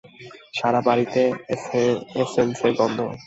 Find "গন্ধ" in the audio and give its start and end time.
2.79-2.99